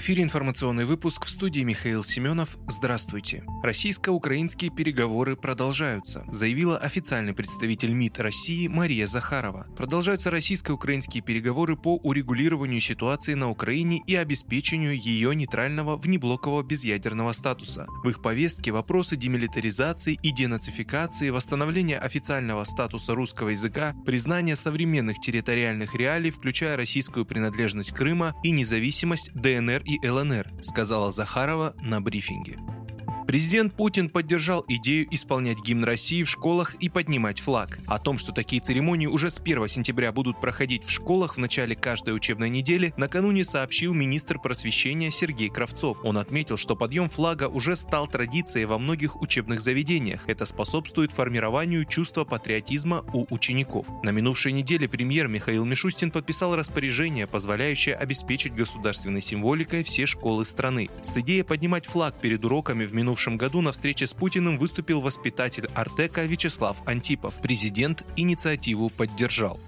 Эфире 0.00 0.22
информационный 0.22 0.86
выпуск 0.86 1.26
в 1.26 1.28
студии 1.28 1.60
Михаил 1.60 2.02
Семенов. 2.02 2.56
Здравствуйте. 2.66 3.44
Российско-украинские 3.62 4.70
переговоры 4.70 5.36
продолжаются, 5.36 6.24
заявила 6.28 6.78
официальный 6.78 7.34
представитель 7.34 7.92
МИД 7.92 8.20
России 8.20 8.66
Мария 8.66 9.06
Захарова. 9.06 9.66
Продолжаются 9.76 10.30
российско-украинские 10.30 11.22
переговоры 11.22 11.76
по 11.76 11.96
урегулированию 11.96 12.80
ситуации 12.80 13.34
на 13.34 13.50
Украине 13.50 14.00
и 14.06 14.14
обеспечению 14.14 14.98
ее 14.98 15.36
нейтрального 15.36 15.98
внеблокового 15.98 16.62
безъядерного 16.62 17.34
статуса. 17.34 17.86
В 18.02 18.08
их 18.08 18.22
повестке 18.22 18.72
вопросы 18.72 19.16
демилитаризации 19.16 20.18
и 20.22 20.30
денацификации, 20.30 21.28
восстановления 21.28 21.98
официального 21.98 22.64
статуса 22.64 23.14
русского 23.14 23.50
языка, 23.50 23.94
признания 24.06 24.56
современных 24.56 25.20
территориальных 25.20 25.94
реалий, 25.94 26.30
включая 26.30 26.78
российскую 26.78 27.26
принадлежность 27.26 27.92
Крыма 27.92 28.34
и 28.42 28.50
независимость 28.50 29.30
ДНР 29.34 29.89
и 29.96 30.08
ЛНР, 30.08 30.52
сказала 30.62 31.12
Захарова 31.12 31.74
на 31.80 32.00
брифинге. 32.00 32.58
Президент 33.30 33.74
Путин 33.74 34.08
поддержал 34.08 34.64
идею 34.66 35.06
исполнять 35.14 35.60
гимн 35.60 35.84
России 35.84 36.24
в 36.24 36.28
школах 36.28 36.74
и 36.80 36.88
поднимать 36.88 37.38
флаг. 37.38 37.78
О 37.86 38.00
том, 38.00 38.18
что 38.18 38.32
такие 38.32 38.60
церемонии 38.60 39.06
уже 39.06 39.30
с 39.30 39.38
1 39.38 39.68
сентября 39.68 40.10
будут 40.10 40.40
проходить 40.40 40.82
в 40.82 40.90
школах 40.90 41.36
в 41.36 41.38
начале 41.38 41.76
каждой 41.76 42.16
учебной 42.16 42.50
недели, 42.50 42.92
накануне 42.96 43.44
сообщил 43.44 43.94
министр 43.94 44.40
просвещения 44.40 45.12
Сергей 45.12 45.48
Кравцов. 45.48 45.98
Он 46.02 46.18
отметил, 46.18 46.56
что 46.56 46.74
подъем 46.74 47.08
флага 47.08 47.46
уже 47.46 47.76
стал 47.76 48.08
традицией 48.08 48.64
во 48.64 48.80
многих 48.80 49.22
учебных 49.22 49.60
заведениях. 49.60 50.28
Это 50.28 50.44
способствует 50.44 51.12
формированию 51.12 51.84
чувства 51.84 52.24
патриотизма 52.24 53.04
у 53.12 53.32
учеников. 53.32 53.86
На 54.02 54.10
минувшей 54.10 54.50
неделе 54.50 54.88
премьер 54.88 55.28
Михаил 55.28 55.64
Мишустин 55.64 56.10
подписал 56.10 56.56
распоряжение, 56.56 57.28
позволяющее 57.28 57.94
обеспечить 57.94 58.56
государственной 58.56 59.20
символикой 59.20 59.84
все 59.84 60.04
школы 60.06 60.44
страны. 60.44 60.90
С 61.04 61.16
идеей 61.18 61.44
поднимать 61.44 61.86
флаг 61.86 62.20
перед 62.20 62.44
уроками 62.44 62.86
в 62.86 62.92
минувшем 62.92 63.19
минувшем 63.20 63.36
году 63.36 63.60
на 63.60 63.72
встрече 63.72 64.06
с 64.06 64.14
Путиным 64.14 64.56
выступил 64.56 65.02
воспитатель 65.02 65.68
Артека 65.74 66.22
Вячеслав 66.22 66.76
Антипов. 66.86 67.34
Президент 67.42 68.02
инициативу 68.16 68.88
поддержал. 68.88 69.60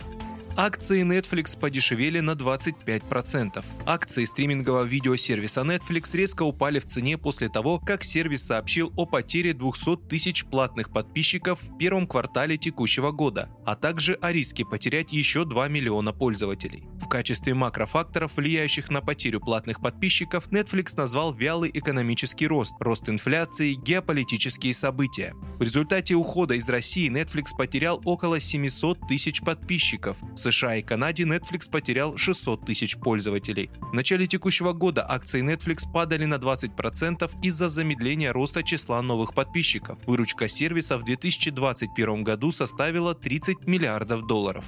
Акции 0.54 1.02
Netflix 1.02 1.58
подешевели 1.58 2.20
на 2.20 2.32
25%. 2.32 3.64
Акции 3.86 4.26
стримингового 4.26 4.84
видеосервиса 4.84 5.62
Netflix 5.62 6.14
резко 6.14 6.42
упали 6.42 6.78
в 6.78 6.84
цене 6.84 7.16
после 7.16 7.48
того, 7.48 7.78
как 7.78 8.04
сервис 8.04 8.44
сообщил 8.44 8.92
о 8.96 9.06
потере 9.06 9.54
200 9.54 10.08
тысяч 10.10 10.44
платных 10.44 10.90
подписчиков 10.90 11.58
в 11.62 11.78
первом 11.78 12.06
квартале 12.06 12.58
текущего 12.58 13.12
года, 13.12 13.48
а 13.64 13.76
также 13.76 14.12
о 14.20 14.30
риске 14.30 14.66
потерять 14.66 15.10
еще 15.10 15.46
2 15.46 15.68
миллиона 15.68 16.12
пользователей. 16.12 16.86
В 17.00 17.08
качестве 17.08 17.54
макрофакторов, 17.54 18.36
влияющих 18.36 18.90
на 18.90 19.00
потерю 19.00 19.40
платных 19.40 19.80
подписчиков, 19.80 20.48
Netflix 20.48 20.92
назвал 20.96 21.32
вялый 21.32 21.70
экономический 21.72 22.46
рост, 22.46 22.74
рост 22.78 23.08
инфляции, 23.08 23.72
геополитические 23.72 24.74
события. 24.74 25.34
В 25.58 25.62
результате 25.62 26.14
ухода 26.14 26.54
из 26.54 26.68
России 26.68 27.10
Netflix 27.10 27.56
потерял 27.56 28.02
около 28.04 28.38
700 28.38 29.08
тысяч 29.08 29.40
подписчиков. 29.40 30.18
США 30.42 30.76
и 30.76 30.82
Канаде 30.82 31.24
Netflix 31.24 31.70
потерял 31.70 32.16
600 32.16 32.66
тысяч 32.66 32.96
пользователей. 32.96 33.70
В 33.80 33.94
начале 33.94 34.26
текущего 34.26 34.72
года 34.72 35.06
акции 35.08 35.42
Netflix 35.42 35.90
падали 35.92 36.24
на 36.24 36.34
20% 36.34 37.30
из-за 37.42 37.68
замедления 37.68 38.32
роста 38.32 38.62
числа 38.62 39.00
новых 39.02 39.34
подписчиков. 39.34 39.98
Выручка 40.06 40.48
сервиса 40.48 40.98
в 40.98 41.04
2021 41.04 42.24
году 42.24 42.52
составила 42.52 43.14
30 43.14 43.66
миллиардов 43.66 44.26
долларов. 44.26 44.64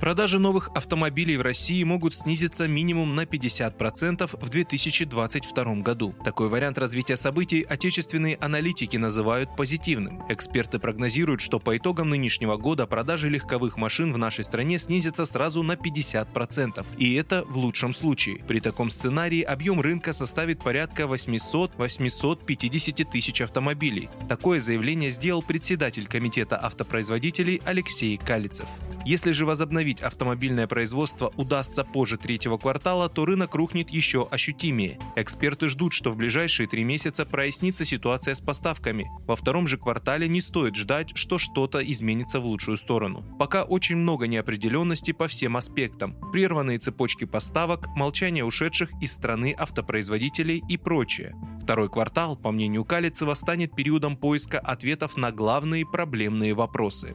Продажи 0.00 0.38
новых 0.38 0.70
автомобилей 0.74 1.36
в 1.36 1.42
России 1.42 1.84
могут 1.84 2.14
снизиться 2.14 2.66
минимум 2.66 3.14
на 3.14 3.24
50% 3.24 4.30
в 4.32 4.48
2022 4.48 5.74
году. 5.82 6.14
Такой 6.24 6.48
вариант 6.48 6.78
развития 6.78 7.18
событий 7.18 7.66
отечественные 7.68 8.36
аналитики 8.36 8.96
называют 8.96 9.54
позитивным. 9.56 10.22
Эксперты 10.30 10.78
прогнозируют, 10.78 11.42
что 11.42 11.58
по 11.58 11.76
итогам 11.76 12.08
нынешнего 12.08 12.56
года 12.56 12.86
продажи 12.86 13.28
легковых 13.28 13.76
машин 13.76 14.14
в 14.14 14.16
нашей 14.16 14.42
стране 14.42 14.78
снизятся 14.78 15.26
сразу 15.26 15.62
на 15.62 15.72
50%. 15.72 16.86
И 16.96 17.14
это 17.16 17.44
в 17.46 17.58
лучшем 17.58 17.92
случае. 17.92 18.36
При 18.48 18.60
таком 18.60 18.88
сценарии 18.88 19.42
объем 19.42 19.82
рынка 19.82 20.14
составит 20.14 20.60
порядка 20.60 21.02
800-850 21.02 23.10
тысяч 23.10 23.42
автомобилей. 23.42 24.08
Такое 24.30 24.60
заявление 24.60 25.10
сделал 25.10 25.42
председатель 25.42 26.06
комитета 26.06 26.56
автопроизводителей 26.56 27.60
Алексей 27.66 28.16
Калицев. 28.16 28.66
Если 29.04 29.32
же 29.32 29.44
возобновить 29.44 29.89
автомобильное 29.98 30.68
производство 30.68 31.32
удастся 31.36 31.82
позже 31.82 32.16
третьего 32.16 32.56
квартала, 32.56 33.08
то 33.08 33.24
рынок 33.24 33.56
рухнет 33.56 33.90
еще 33.90 34.28
ощутимее. 34.30 34.98
Эксперты 35.16 35.68
ждут, 35.68 35.92
что 35.92 36.12
в 36.12 36.16
ближайшие 36.16 36.68
три 36.68 36.84
месяца 36.84 37.26
прояснится 37.26 37.84
ситуация 37.84 38.36
с 38.36 38.40
поставками. 38.40 39.10
Во 39.26 39.34
втором 39.34 39.66
же 39.66 39.76
квартале 39.76 40.28
не 40.28 40.40
стоит 40.40 40.76
ждать, 40.76 41.10
что 41.16 41.38
что-то 41.38 41.80
изменится 41.80 42.38
в 42.38 42.46
лучшую 42.46 42.76
сторону. 42.76 43.24
Пока 43.38 43.64
очень 43.64 43.96
много 43.96 44.28
неопределенности 44.28 45.10
по 45.10 45.26
всем 45.26 45.56
аспектам. 45.56 46.14
Прерванные 46.30 46.78
цепочки 46.78 47.24
поставок, 47.24 47.88
молчание 47.96 48.44
ушедших 48.44 48.90
из 49.02 49.12
страны 49.12 49.54
автопроизводителей 49.58 50.62
и 50.68 50.76
прочее. 50.76 51.34
Второй 51.62 51.88
квартал, 51.88 52.36
по 52.36 52.50
мнению 52.50 52.84
Калицева, 52.84 53.34
станет 53.34 53.76
периодом 53.76 54.16
поиска 54.16 54.58
ответов 54.58 55.16
на 55.16 55.30
главные 55.30 55.86
проблемные 55.86 56.54
вопросы. 56.54 57.14